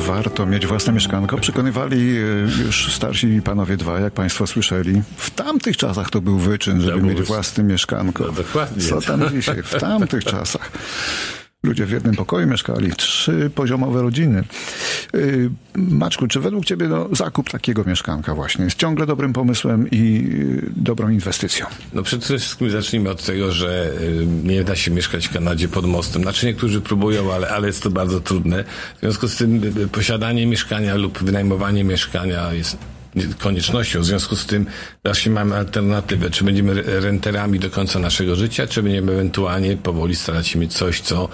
warto 0.08 0.46
mieć 0.46 0.68
własne 0.68 0.94
mieszkanko, 0.94 1.38
przekonywali 1.38 2.18
e, 2.18 2.22
już 2.66 2.94
starsi 2.94 3.42
panowie 3.44 3.78
dwa, 3.78 4.00
jak 4.00 4.14
państwo 4.14 4.48
słyszeli. 4.48 5.02
W 5.18 5.30
tamtych 5.32 5.78
czasach 5.78 6.10
to 6.10 6.22
był 6.22 6.38
wyczyn, 6.38 6.82
żeby 6.82 7.02
mieć 7.02 7.22
własne 7.22 7.64
mieszkanko. 7.64 8.24
No, 8.28 8.32
dokładnie. 8.32 8.84
Co 8.84 9.02
tam 9.02 9.30
dzisiaj? 9.30 9.64
W 9.64 9.80
tamtych 9.80 10.24
czasach. 10.24 10.72
Ludzie 11.66 11.86
w 11.86 11.92
jednym 11.92 12.16
pokoju 12.16 12.48
mieszkali, 12.48 12.92
trzy 12.92 13.52
poziomowe 13.56 14.02
rodziny. 14.02 14.44
Yy, 15.14 15.50
Maczku, 15.76 16.28
czy 16.28 16.40
według 16.40 16.66
ciebie 16.66 16.88
no, 16.88 17.10
zakup 17.12 17.50
takiego 17.50 17.84
mieszkanka 17.84 18.36
właśnie 18.36 18.66
jest 18.66 18.78
ciągle 18.78 19.06
dobrym 19.06 19.34
pomysłem 19.34 19.92
i 19.92 20.30
yy, 20.30 20.70
dobrą 20.76 21.10
inwestycją? 21.10 21.66
No 21.94 22.04
przede 22.04 22.26
wszystkim 22.26 22.70
zacznijmy 22.70 23.10
od 23.10 23.26
tego, 23.26 23.52
że 23.52 23.92
y, 24.02 24.28
nie 24.44 24.64
da 24.64 24.76
się 24.76 24.92
mieszkać 24.92 25.28
w 25.28 25.34
Kanadzie 25.34 25.68
pod 25.68 25.86
mostem. 25.86 26.22
Znaczy 26.22 26.46
niektórzy 26.46 26.82
próbują, 26.82 27.34
ale, 27.34 27.50
ale 27.50 27.68
jest 27.68 27.84
to 27.84 27.90
bardzo 27.90 28.20
trudne. 28.20 28.64
W 28.98 29.00
związku 29.00 29.28
z 29.28 29.36
tym 29.36 29.64
y, 29.78 29.88
posiadanie 29.88 30.48
mieszkania 30.48 30.96
lub 30.96 31.24
wynajmowanie 31.24 31.84
mieszkania 31.84 32.54
jest 32.54 32.78
koniecznością. 33.40 34.00
W 34.00 34.06
związku 34.06 34.36
z 34.36 34.46
tym 34.46 34.66
właśnie 35.04 35.32
mamy 35.32 35.56
alternatywę. 35.56 36.30
Czy 36.30 36.44
będziemy 36.44 36.72
re- 36.72 37.00
renterami 37.00 37.60
do 37.60 37.70
końca 37.70 38.00
naszego 38.00 38.36
życia, 38.36 38.68
czy 38.68 38.84
będziemy 38.84 39.12
ewentualnie 39.12 39.78
powoli 39.78 40.16
starać 40.16 40.48
się 40.48 40.60
mieć 40.60 40.74
coś, 40.74 41.02
co 41.02 41.30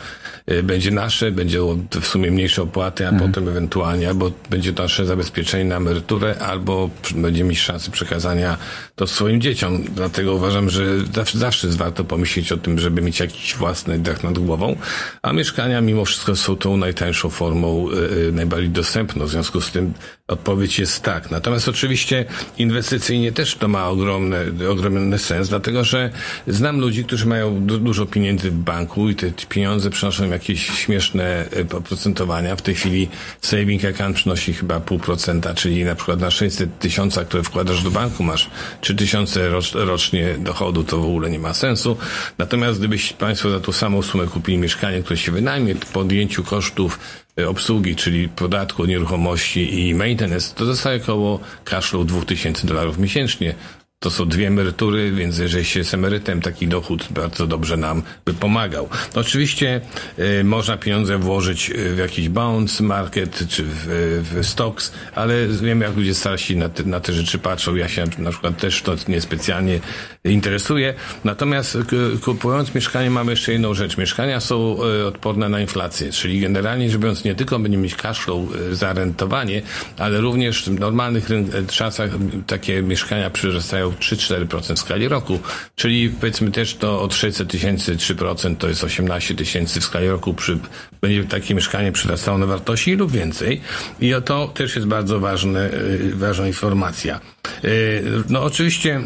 będzie 0.64 0.92
nasze, 0.92 1.32
będzie 1.32 1.60
w 2.02 2.08
sumie 2.08 2.32
mniejsze 2.32 2.62
opłaty, 2.62 3.08
a 3.08 3.12
potem 3.14 3.48
ewentualnie 3.50 4.08
albo 4.10 4.32
będzie 4.50 4.74
to 4.74 4.84
nasze 4.84 5.06
zabezpieczenie 5.06 5.66
na 5.66 5.76
emeryturę, 5.76 6.36
albo 6.40 6.90
będziemy 7.16 7.50
mieć 7.50 7.60
szansę 7.60 7.92
przekazania 7.92 8.58
to 8.96 9.08
swoim 9.08 9.42
dzieciom. 9.42 9.84
Dlatego 9.96 10.34
uważam, 10.34 10.70
że 10.70 10.86
zawsze, 11.14 11.38
zawsze 11.38 11.68
jest 11.68 11.80
warto 11.80 12.04
pomyśleć 12.04 12.52
o 12.52 12.58
tym, 12.58 12.80
żeby 12.80 13.02
mieć 13.02 13.20
jakiś 13.20 13.56
własny 13.56 14.00
dach 14.00 14.24
nad 14.24 14.40
głową, 14.40 14.76
a 15.22 15.34
mieszkania 15.34 15.82
mimo 15.82 16.06
wszystko 16.06 16.36
są 16.36 16.56
tą 16.56 16.78
najtańszą 16.78 17.30
formą, 17.30 17.90
y, 17.92 18.28
y, 18.28 18.32
najbardziej 18.32 18.70
dostępną. 18.70 19.26
W 19.26 19.30
związku 19.30 19.62
z 19.62 19.72
tym 19.72 19.94
odpowiedź 20.28 20.80
jest 20.80 21.04
tak. 21.04 21.32
Natomiast 21.32 21.68
oczywiście 21.68 22.26
inwestycyjnie 22.58 23.32
też 23.32 23.56
to 23.56 23.68
ma 23.68 23.90
ogromny, 23.90 24.38
ogromny 24.70 25.20
sens, 25.20 25.50
dlatego 25.50 25.84
że 25.84 26.10
znam 26.48 26.80
ludzi, 26.80 27.04
którzy 27.04 27.26
mają 27.26 27.66
du- 27.66 27.78
dużo 27.78 28.06
pieniędzy 28.06 28.52
w 28.52 28.56
banku 28.56 29.10
i 29.10 29.16
te 29.16 29.32
pieniądze 29.50 29.90
przynoszą 29.90 30.31
jakieś 30.32 30.66
śmieszne 30.66 31.46
y, 31.74 31.78
oprocentowania. 31.78 32.56
W 32.56 32.62
tej 32.62 32.76
chwili 32.76 33.10
saving 33.42 33.86
account 33.86 34.16
przynosi 34.16 34.54
chyba 34.54 34.80
pół 34.80 35.00
procenta, 35.00 35.54
czyli 35.54 35.84
na 35.84 35.96
przykład 35.96 36.20
na 36.20 36.32
600 36.32 36.80
tysiąca, 36.80 37.26
które 37.26 37.44
wkładasz 37.44 37.84
do 37.84 37.92
banku, 37.92 38.24
masz 38.24 38.50
3 38.82 38.96
tysiące 38.96 39.50
rocz, 39.50 39.74
rocznie 39.74 40.36
dochodu, 40.40 40.84
to 40.84 40.98
w 40.98 41.06
ogóle 41.06 41.30
nie 41.30 41.40
ma 41.40 41.54
sensu. 41.54 41.98
Natomiast 42.38 42.80
gdybyś 42.80 43.14
Państwo 43.14 43.50
za 43.50 43.60
tą 43.60 43.72
samą 43.72 44.02
sumę 44.02 44.28
kupili 44.28 44.58
mieszkanie, 44.58 45.04
które 45.04 45.18
się 45.18 45.32
wynajmie, 45.32 45.76
po 45.76 46.00
odjęciu 46.00 46.44
kosztów 46.44 47.00
y, 47.40 47.50
obsługi, 47.50 47.96
czyli 47.96 48.30
podatku 48.30 48.84
od 48.84 48.90
nieruchomości 48.90 49.88
i 49.88 49.96
maintenance, 49.96 50.56
to 50.56 50.66
zostaje 50.66 51.02
około 51.02 51.40
cashflow 51.64 52.06
2000 52.06 52.68
dolarów 52.68 52.98
miesięcznie. 52.98 53.56
To 54.04 54.12
są 54.12 54.26
dwie 54.26 54.48
emerytury, 54.48 55.12
więc 55.12 55.38
jeżeli 55.38 55.66
się 55.66 55.80
jest 55.80 55.94
emerytem, 55.94 56.42
taki 56.42 56.68
dochód 56.68 57.08
bardzo 57.10 57.48
dobrze 57.48 57.78
nam 57.78 58.02
by 58.26 58.34
pomagał. 58.34 58.90
No 59.16 59.22
oczywiście 59.22 59.82
y, 60.20 60.44
można 60.44 60.78
pieniądze 60.78 61.18
włożyć 61.18 61.70
y, 61.70 61.96
w 61.96 61.98
jakiś 61.98 62.30
bonds 62.30 62.80
market 62.80 63.44
czy 63.50 63.64
w, 63.64 63.86
w 64.34 64.48
stocks, 64.48 64.92
ale 65.16 65.48
wiemy 65.48 65.86
jak 65.86 65.96
ludzie 65.96 66.16
starsi 66.16 66.58
na 66.58 66.70
te, 66.70 66.84
na 66.84 67.00
te 67.00 67.14
rzeczy 67.14 67.40
patrzą. 67.40 67.76
Ja 67.76 67.88
się 67.88 68.06
na 68.18 68.32
przykład 68.32 68.58
też 68.58 68.82
to 68.82 68.96
niespecjalnie 69.08 69.80
interesuje. 70.24 70.94
Natomiast 71.24 71.78
kupując 72.24 72.76
mieszkanie 72.76 73.10
mamy 73.10 73.32
jeszcze 73.32 73.52
jedną 73.52 73.74
rzecz. 73.74 73.98
Mieszkania 73.98 74.40
są 74.40 74.78
y, 74.84 75.06
odporne 75.08 75.50
na 75.50 75.60
inflację, 75.60 76.12
czyli 76.12 76.40
generalnie 76.40 76.90
rzecz 76.90 77.02
biorąc 77.02 77.24
nie 77.24 77.36
tylko 77.36 77.60
będziemy 77.60 77.84
mieć 77.84 77.96
cashflow 77.96 78.56
y, 78.56 78.76
za 78.76 78.94
rentowanie, 78.94 79.62
ale 79.98 80.22
również 80.22 80.64
w 80.64 80.80
normalnych 80.80 81.30
czasach 81.68 82.14
y, 82.14 82.18
takie 82.48 82.82
mieszkania 82.82 83.30
przyrastają 83.30 83.91
3-4% 84.00 84.76
w 84.76 84.80
skali 84.80 85.08
roku. 85.08 85.40
Czyli 85.76 86.10
powiedzmy 86.10 86.52
też 86.52 86.76
to 86.76 87.02
od 87.02 87.14
600 87.14 87.50
tysięcy 87.50 87.96
3% 87.96 88.56
to 88.56 88.68
jest 88.68 88.84
18 88.84 89.36
tysięcy 89.36 89.80
w 89.80 89.84
skali 89.84 90.08
roku 90.08 90.34
przy, 90.34 90.60
będzie 91.02 91.24
takie 91.24 91.56
mieszkanie 91.56 91.92
przyrastało 91.92 92.38
na 92.38 92.46
wartości 92.46 92.96
lub 92.96 93.12
więcej. 93.12 93.62
I 94.00 94.14
to 94.26 94.48
też 94.48 94.76
jest 94.76 94.88
bardzo 94.88 95.20
ważne, 95.20 95.70
y, 95.74 96.16
ważna 96.16 96.48
informacja. 96.48 97.20
Y, 97.64 98.04
No 98.30 98.44
oczywiście 98.44 99.02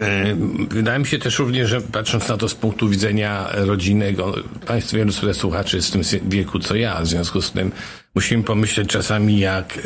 E, 0.00 0.34
Wydaje 0.70 0.98
mi 0.98 1.06
się 1.06 1.18
też 1.18 1.38
również, 1.38 1.70
że 1.70 1.80
patrząc 1.80 2.28
na 2.28 2.36
to 2.36 2.48
z 2.48 2.54
punktu 2.54 2.88
widzenia 2.88 3.48
rodzinnego, 3.54 4.34
Państwo 4.66 4.96
wielu 4.96 5.12
słuchaczy 5.32 5.76
jest 5.76 5.88
w 5.88 5.92
tym 5.92 6.02
wieku 6.28 6.58
co 6.58 6.74
ja, 6.74 7.00
w 7.00 7.06
związku 7.06 7.42
z 7.42 7.52
tym 7.52 7.72
musimy 8.14 8.44
pomyśleć 8.44 8.88
czasami 8.88 9.38
jak, 9.38 9.78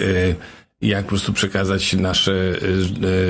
jak 0.83 1.05
po 1.05 1.09
prostu 1.09 1.33
przekazać 1.33 1.93
nasze 1.93 2.55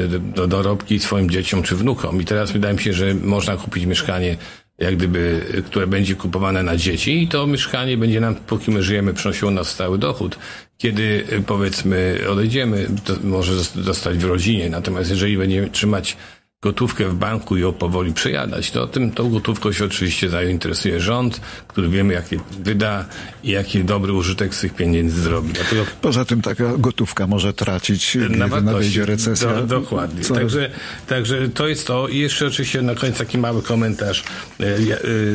e, 0.05 0.19
do- 0.19 0.47
dorobki 0.47 0.99
swoim 0.99 1.31
dzieciom 1.31 1.63
czy 1.63 1.77
wnukom. 1.77 2.21
I 2.21 2.25
teraz 2.25 2.53
wydaje 2.53 2.75
mi 2.75 2.81
się, 2.81 2.93
że 2.93 3.15
można 3.15 3.57
kupić 3.57 3.87
mieszkanie 3.87 4.37
jak 4.79 4.97
gdyby, 4.97 5.41
które 5.67 5.87
będzie 5.87 6.15
kupowane 6.15 6.63
na 6.63 6.77
dzieci 6.77 7.23
i 7.23 7.29
to 7.29 7.47
mieszkanie 7.47 7.97
będzie 7.97 8.21
nam, 8.21 8.35
póki 8.35 8.71
my 8.71 8.83
żyjemy, 8.83 9.15
przynosiło 9.15 9.51
nas 9.51 9.69
stały 9.69 9.99
dochód. 9.99 10.39
Kiedy 10.79 11.25
e, 11.31 11.41
powiedzmy 11.41 12.19
odejdziemy, 12.31 12.87
to 13.05 13.15
może 13.25 13.55
zostać 13.65 14.19
w 14.19 14.25
rodzinie. 14.25 14.71
Natomiast 14.71 15.11
jeżeli 15.11 15.39
będziemy 15.39 15.71
trzymać 15.71 16.17
gotówkę 16.63 17.09
w 17.09 17.15
banku 17.15 17.57
i 17.57 17.61
ją 17.61 17.73
powoli 17.73 18.13
przejadać, 18.13 18.71
to 18.71 18.87
tym, 18.87 19.11
tą 19.11 19.31
gotówką 19.31 19.73
się 19.73 19.85
oczywiście 19.85 20.29
zainteresuje 20.29 21.01
rząd, 21.01 21.41
który 21.69 21.89
wiemy, 21.89 22.15
jakie 22.15 22.39
wyda 22.61 23.05
i 23.45 23.51
jaki 23.51 23.85
dobry 23.85 24.13
użytek 24.13 24.55
z 24.55 24.61
tych 24.61 24.75
pieniędzy 24.75 25.23
zrobi. 25.23 25.53
Dlatego 25.53 25.85
Poza 26.01 26.25
tym 26.25 26.43
taka 26.43 26.65
gotówka 26.79 27.27
może 27.27 27.53
tracić, 27.53 28.15
na 28.15 28.21
kiedy 28.23 28.39
wartości. 28.39 28.65
nadejdzie 28.65 29.07
recesja. 29.07 29.55
Do, 29.55 29.67
dokładnie. 29.67 30.23
Co- 30.25 30.35
Także, 30.35 30.71
także 31.07 31.49
to 31.49 31.69
jest 31.69 31.87
to. 31.87 32.09
I 32.09 32.19
jeszcze 32.19 32.47
oczywiście 32.47 32.83
na 32.83 32.95
koniec 32.95 33.19
taki 33.19 33.39
mały 33.39 33.63
komentarz. 33.63 34.25
E, 34.61 34.65
e, 34.67 34.79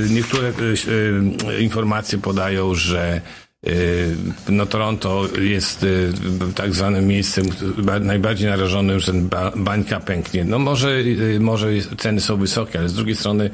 Niektóre 0.09 0.47
e, 0.47 1.61
informacje 1.61 2.17
podają, 2.17 2.75
że 2.75 3.21
no 4.49 4.65
Toronto 4.65 5.27
jest 5.39 5.83
e, 5.83 6.53
tak 6.55 6.73
zwanym 6.73 7.07
miejscem 7.07 7.45
ba- 7.77 7.99
najbardziej 7.99 8.49
narażonym, 8.49 8.99
że 8.99 9.13
bańka 9.55 9.99
pęknie. 9.99 10.45
No 10.45 10.59
może, 10.59 10.91
e, 11.35 11.39
może 11.39 11.67
ceny 11.97 12.21
są 12.21 12.37
wysokie, 12.37 12.79
ale 12.79 12.89
z 12.89 12.93
drugiej 12.93 13.15
strony 13.15 13.49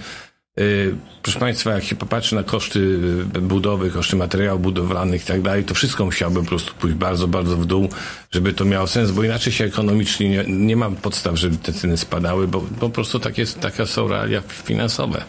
Proszę 1.21 1.39
Państwa, 1.39 1.71
jak 1.71 1.83
się 1.83 1.95
popatrzy 1.95 2.35
na 2.35 2.43
koszty 2.43 2.79
y, 3.35 3.41
budowy, 3.41 3.91
koszty 3.91 4.15
materiałów 4.15 4.61
budowlanych 4.61 5.23
i 5.23 5.25
tak 5.25 5.41
dalej, 5.41 5.63
to 5.63 5.73
wszystko 5.73 6.05
musiałoby 6.05 6.39
po 6.39 6.45
prostu 6.45 6.73
pójść 6.73 6.95
bardzo, 6.95 7.27
bardzo 7.27 7.57
w 7.57 7.65
dół, 7.65 7.89
żeby 8.31 8.53
to 8.53 8.65
miało 8.65 8.87
sens, 8.87 9.11
bo 9.11 9.23
inaczej 9.23 9.53
się 9.53 9.65
ekonomicznie 9.65 10.29
nie, 10.29 10.43
nie 10.47 10.75
ma 10.75 10.91
podstaw, 10.91 11.35
żeby 11.35 11.57
te 11.57 11.73
ceny 11.73 11.97
spadały, 11.97 12.47
bo 12.47 12.61
po 12.79 12.89
prostu 12.89 13.19
takie, 13.19 13.45
takie 13.45 13.85
są 13.85 14.07
realia 14.07 14.41
finansowe. 14.63 15.23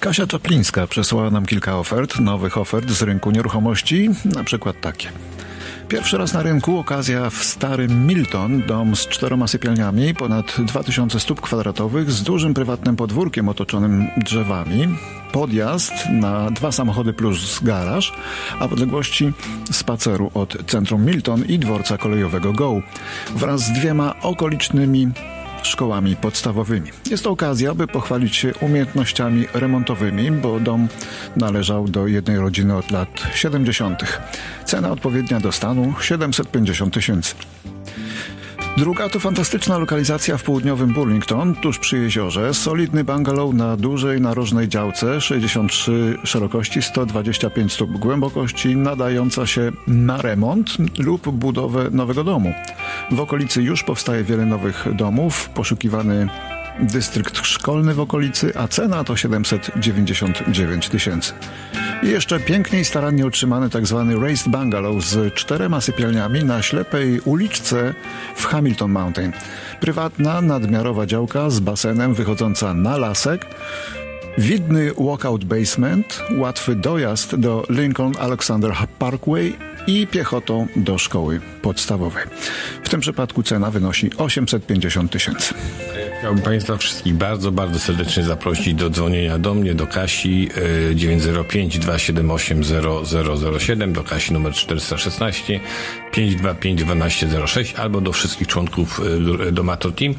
Kasia 0.00 0.26
Czaplińska 0.26 0.86
przesłała 0.86 1.30
nam 1.30 1.46
kilka 1.46 1.78
ofert, 1.78 2.20
nowych 2.20 2.58
ofert 2.58 2.90
z 2.90 3.02
rynku 3.02 3.30
nieruchomości, 3.30 4.10
na 4.24 4.44
przykład 4.44 4.80
takie. 4.80 5.08
Pierwszy 5.88 6.18
raz 6.18 6.32
na 6.32 6.42
rynku 6.42 6.78
okazja 6.78 7.30
w 7.30 7.44
starym 7.44 8.06
Milton, 8.06 8.62
dom 8.62 8.96
z 8.96 9.08
czteroma 9.08 9.46
sypialniami, 9.46 10.14
ponad 10.14 10.56
2000 10.58 11.20
stóp 11.20 11.40
kwadratowych, 11.40 12.10
z 12.10 12.22
dużym 12.22 12.54
prywatnym 12.54 12.96
podwórkiem 12.96 13.48
otoczonym 13.48 14.08
drzewami, 14.16 14.88
podjazd 15.32 15.92
na 16.10 16.50
dwa 16.50 16.72
samochody 16.72 17.12
plus 17.12 17.60
garaż, 17.62 18.12
a 18.60 18.68
w 18.68 18.72
odległości 18.72 19.32
spaceru 19.72 20.30
od 20.34 20.56
centrum 20.66 21.04
Milton 21.04 21.44
i 21.44 21.58
dworca 21.58 21.98
kolejowego 21.98 22.52
Go, 22.52 22.82
wraz 23.34 23.60
z 23.60 23.72
dwiema 23.72 24.14
okolicznymi 24.22 25.08
szkołami 25.66 26.16
podstawowymi. 26.16 26.90
Jest 27.10 27.24
to 27.24 27.30
okazja, 27.30 27.74
by 27.74 27.86
pochwalić 27.86 28.36
się 28.36 28.54
umiejętnościami 28.60 29.46
remontowymi, 29.54 30.30
bo 30.30 30.60
dom 30.60 30.88
należał 31.36 31.88
do 31.88 32.06
jednej 32.06 32.38
rodziny 32.38 32.76
od 32.76 32.90
lat 32.90 33.08
70. 33.34 34.02
Cena 34.64 34.90
odpowiednia 34.90 35.40
do 35.40 35.52
stanu 35.52 35.94
750 36.00 36.94
tysięcy. 36.94 37.34
Druga 38.76 39.08
to 39.08 39.20
fantastyczna 39.20 39.78
lokalizacja 39.78 40.38
w 40.38 40.42
południowym 40.42 40.92
Burlington, 40.92 41.54
tuż 41.54 41.78
przy 41.78 41.98
jeziorze. 41.98 42.54
Solidny 42.54 43.04
bungalow 43.04 43.54
na 43.54 43.76
dużej 43.76 44.20
narożnej 44.20 44.68
działce, 44.68 45.20
63 45.20 46.18
szerokości, 46.24 46.82
125 46.82 47.72
stóp 47.72 47.90
głębokości, 47.90 48.76
nadająca 48.76 49.46
się 49.46 49.72
na 49.86 50.22
remont 50.22 50.76
lub 50.98 51.28
budowę 51.28 51.90
nowego 51.90 52.24
domu. 52.24 52.52
W 53.10 53.20
okolicy 53.20 53.62
już 53.62 53.82
powstaje 53.82 54.24
wiele 54.24 54.46
nowych 54.46 54.86
domów, 54.96 55.48
poszukiwany 55.48 56.28
dystrykt 56.80 57.46
szkolny 57.46 57.94
w 57.94 58.00
okolicy, 58.00 58.52
a 58.54 58.68
cena 58.68 59.04
to 59.04 59.16
799 59.16 60.88
tysięcy. 60.88 61.32
I 62.02 62.08
jeszcze 62.08 62.40
pięknie 62.40 62.80
i 62.80 62.84
starannie 62.84 63.26
utrzymany 63.26 63.70
tak 63.70 63.86
zwany 63.86 64.20
raised 64.20 64.48
bungalow 64.48 65.04
z 65.04 65.34
czterema 65.34 65.80
sypialniami 65.80 66.44
na 66.44 66.62
ślepej 66.62 67.20
uliczce 67.20 67.94
w 68.36 68.46
Hamilton 68.46 68.90
Mountain. 68.90 69.32
Prywatna, 69.80 70.40
nadmiarowa 70.40 71.06
działka 71.06 71.50
z 71.50 71.60
basenem 71.60 72.14
wychodząca 72.14 72.74
na 72.74 72.96
lasek. 72.96 73.46
Widny 74.38 74.90
walkout 74.98 75.44
basement, 75.44 76.22
łatwy 76.36 76.74
dojazd 76.74 77.36
do 77.36 77.66
Lincoln 77.68 78.12
Alexander 78.18 78.72
Parkway 78.98 79.56
i 79.86 80.06
piechotą 80.06 80.66
do 80.76 80.98
szkoły 80.98 81.40
podstawowej. 81.62 82.24
W 82.84 82.88
tym 82.88 83.00
przypadku 83.00 83.42
cena 83.42 83.70
wynosi 83.70 84.10
850 84.16 85.12
tysięcy. 85.12 85.54
Chciałbym 86.18 86.42
Państwa 86.42 86.76
wszystkich 86.76 87.14
bardzo, 87.14 87.52
bardzo 87.52 87.78
serdecznie 87.78 88.22
zaprosić 88.22 88.74
do 88.74 88.90
dzwonienia 88.90 89.38
do 89.38 89.54
mnie, 89.54 89.74
do 89.74 89.86
Kasi 89.86 90.48
905 90.94 91.78
278 91.78 92.62
0007, 93.60 93.92
do 93.92 94.04
Kasi 94.04 94.32
numer 94.32 94.52
416 94.52 95.60
525 96.12 96.80
1206 96.80 97.74
albo 97.74 98.00
do 98.00 98.12
wszystkich 98.12 98.48
członków 98.48 99.00
y, 99.48 99.52
do 99.52 99.62
Mato 99.62 99.90
Team. 99.90 100.14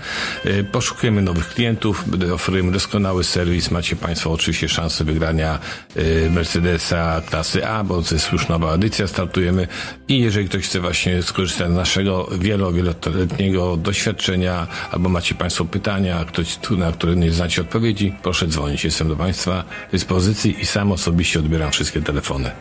Y, 0.45 0.63
poszukujemy 0.63 1.21
nowych 1.21 1.47
klientów, 1.47 2.03
oferujemy 2.33 2.71
doskonały 2.71 3.23
serwis. 3.23 3.71
Macie 3.71 3.95
Państwo 3.95 4.31
oczywiście 4.31 4.69
szansę 4.69 5.03
wygrania 5.03 5.59
y, 5.97 6.29
Mercedesa 6.29 7.21
klasy 7.29 7.67
A, 7.67 7.83
bo 7.83 8.01
to 8.01 8.15
jest 8.15 8.31
już 8.31 8.47
nowa 8.47 8.73
edycja, 8.73 9.07
startujemy 9.07 9.67
i 10.07 10.19
jeżeli 10.19 10.49
ktoś 10.49 10.63
chce 10.63 10.79
właśnie 10.79 11.23
skorzystać 11.23 11.67
z 11.71 11.75
naszego 11.75 12.29
wielo, 12.39 12.73
wieloletniego 12.73 13.77
doświadczenia 13.77 14.67
albo 14.91 15.09
macie 15.09 15.35
Państwo 15.35 15.65
pytania, 15.87 16.25
ktoś, 16.25 16.57
na 16.77 16.91
które 16.91 17.15
nie 17.15 17.31
znacie 17.31 17.61
odpowiedzi, 17.61 18.13
proszę 18.23 18.47
dzwonić. 18.47 18.83
Jestem 18.83 19.07
do 19.07 19.15
Państwa 19.15 19.63
dyspozycji 19.91 20.61
i 20.61 20.65
sam 20.65 20.91
osobiście 20.91 21.39
odbieram 21.39 21.71
wszystkie 21.71 22.01
telefony. 22.01 22.51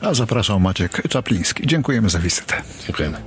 A 0.00 0.14
zapraszam 0.14 0.62
Maciek 0.62 1.02
Czapliński. 1.08 1.66
Dziękujemy 1.66 2.10
za 2.10 2.18
wizytę. 2.18 2.62
Dziękujemy. 2.86 3.18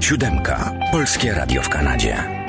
Siódemka. 0.00 0.72
Polskie 0.92 1.32
Radio 1.32 1.62
w 1.62 1.68
Kanadzie. 1.68 2.46